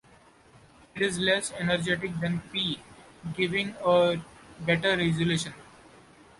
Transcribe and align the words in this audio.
It 0.95 1.03
is 1.03 1.19
less 1.19 1.51
energetic 1.59 2.19
than 2.19 2.41
P, 2.51 2.79
giving 3.35 3.75
a 3.85 4.19
better 4.65 4.97
resolution. 4.97 5.53